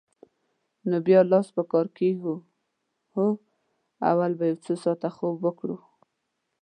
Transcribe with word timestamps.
نو 0.89 0.97
بیا 1.07 1.19
لاس 1.31 1.47
په 1.55 1.63
کار 1.71 1.87
کېږو؟ 1.97 2.35
هو، 3.13 3.27
اول 4.11 4.31
به 4.39 4.45
یو 4.49 4.57
څو 4.65 4.73
ساعته 4.83 5.09
خوب 5.15 5.35
وکړو. 5.41 5.77